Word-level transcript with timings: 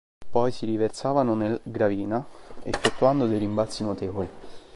Poi 0.31 0.51
si 0.51 0.65
riversavano 0.65 1.35
nel 1.35 1.59
Gravina, 1.61 2.25
effettuando 2.63 3.27
dei 3.27 3.37
rimbalzi 3.37 3.83
notevoli. 3.83 4.27